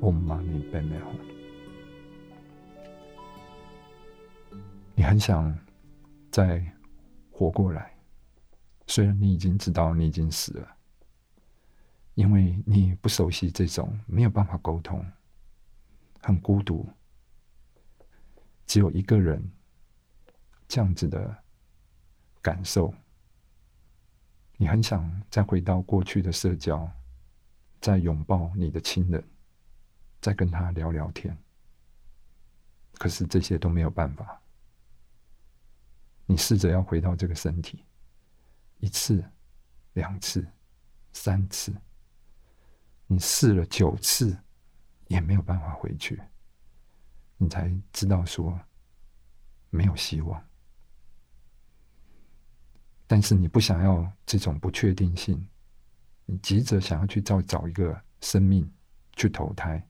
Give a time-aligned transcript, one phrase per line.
[0.00, 1.16] Om Mani Padme Hum。
[4.94, 5.56] 你很想
[6.30, 6.64] 再
[7.30, 7.94] 活过来，
[8.86, 10.76] 虽然你已经知道你已经死了，
[12.14, 15.04] 因为你不熟悉这种没有办法沟通、
[16.20, 16.88] 很孤独、
[18.66, 19.50] 只有一个人
[20.66, 21.36] 这样子的
[22.40, 22.92] 感受。
[24.56, 26.90] 你很想再回到过去的社交，
[27.80, 29.24] 再拥抱你的亲人，
[30.20, 31.36] 再跟他聊聊天。
[32.94, 34.40] 可是这些都没有办法。
[36.26, 37.84] 你试着要回到这个身体，
[38.78, 39.24] 一次、
[39.94, 40.46] 两次、
[41.12, 41.74] 三次，
[43.06, 44.38] 你试了九次，
[45.08, 46.20] 也没有办法回去。
[47.36, 48.60] 你才知道说
[49.70, 50.44] 没有希望。
[53.06, 55.48] 但是你不想要这种不确定性，
[56.26, 58.70] 你急着想要去找找一个生命
[59.16, 59.84] 去投胎。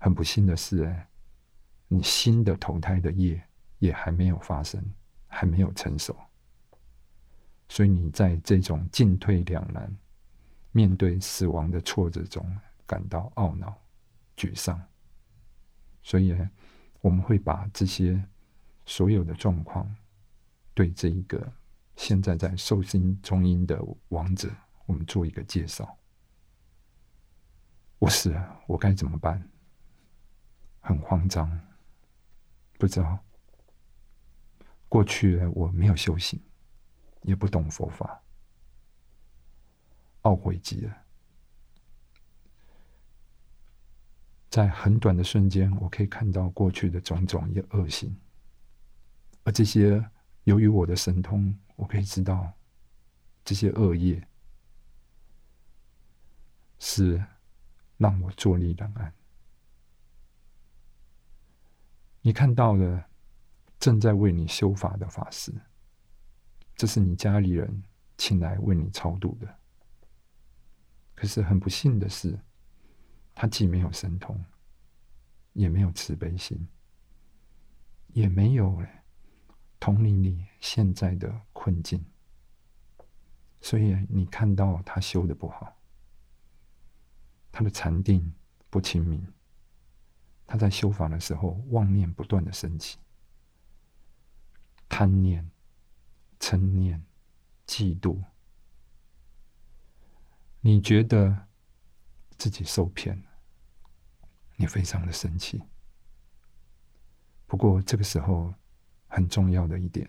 [0.00, 0.96] 很不幸的是，
[1.86, 3.40] 你新的投胎的业
[3.78, 4.82] 也还没有发生，
[5.26, 6.16] 还没有成熟，
[7.68, 9.94] 所以你在这种进退两难、
[10.72, 12.44] 面对死亡的挫折中
[12.86, 13.76] 感到懊恼、
[14.36, 14.82] 沮丧。
[16.02, 16.34] 所以，
[17.02, 18.24] 我们会把这些
[18.86, 19.94] 所有的状况
[20.74, 21.52] 对这一个。
[21.96, 23.78] 现在在寿星中音的
[24.08, 24.48] 王者，
[24.86, 25.98] 我们做一个介绍。
[27.98, 29.46] 我死了，我该怎么办？
[30.80, 31.60] 很慌张，
[32.78, 33.18] 不知道。
[34.88, 36.40] 过去我没有修行，
[37.22, 38.22] 也不懂佛法，
[40.22, 40.96] 懊悔极了。
[44.48, 48.16] 在很短的瞬间，我可以看到过去的种种也恶行，
[49.44, 50.04] 而这些
[50.44, 51.56] 由于我的神通。
[51.76, 52.52] 我可以知道，
[53.42, 54.28] 这些恶业
[56.78, 57.24] 是
[57.96, 59.14] 让我坐立难安。
[62.22, 63.06] 你看到了
[63.78, 65.52] 正在为你修法的法师，
[66.76, 67.82] 这是你家里人
[68.18, 69.58] 请来为你超度的。
[71.14, 72.38] 可是很不幸的是，
[73.34, 74.42] 他既没有神通，
[75.54, 76.68] 也没有慈悲心，
[78.08, 78.82] 也没有
[79.78, 82.04] 同理你现在的困境，
[83.62, 85.74] 所以你看到他修的不好，
[87.50, 88.34] 他的禅定
[88.68, 89.26] 不清明，
[90.50, 92.98] 他在修法的时候妄念不断的升起，
[94.88, 95.48] 贪念、
[96.40, 97.00] 嗔念、
[97.68, 98.20] 嫉妒，
[100.60, 101.46] 你觉得
[102.36, 103.30] 自己受骗了，
[104.56, 105.62] 你非常的生气。
[107.46, 108.52] 不过这个时候。
[109.12, 110.08] 很重要的一点，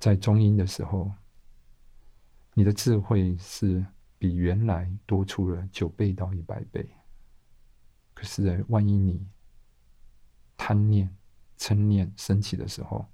[0.00, 1.12] 在中阴的时候，
[2.52, 3.86] 你的智慧是
[4.18, 6.84] 比原来多出了九倍到一百倍。
[8.24, 9.28] 可是，万一你
[10.56, 11.14] 贪念、
[11.58, 13.06] 嗔念升起的时候，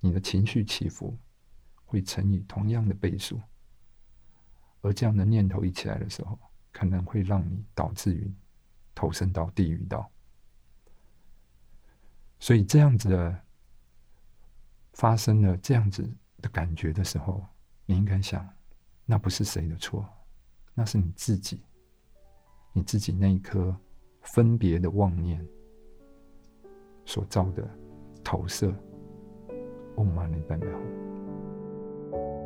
[0.00, 1.16] 你的情绪起伏
[1.84, 3.40] 会乘以同样的倍数。
[4.80, 6.36] 而这样的念头一起来的时候，
[6.72, 8.34] 可能会让你导致于
[8.94, 10.10] 投身到地狱道。
[12.40, 13.40] 所以，这样子的。
[14.94, 16.02] 发生了这样子
[16.42, 17.46] 的感觉的时候，
[17.86, 18.46] 你应该想，
[19.06, 20.06] 那不是谁的错，
[20.74, 21.62] 那是你自己，
[22.72, 23.74] 你自己那一颗
[24.20, 25.46] 分别的妄念
[27.04, 27.68] 所造的
[28.22, 28.74] 投射。
[29.96, 30.72] Om Mani Padme
[32.12, 32.39] Hum。